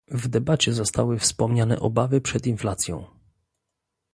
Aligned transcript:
W 0.11 0.27
debacie 0.27 0.73
zostały 0.73 1.19
wspomniane 1.19 1.79
obawy 1.79 2.21
przed 2.21 2.47
inflacją 2.47 3.05